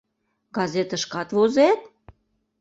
[0.55, 1.79] —Газетышкат возет?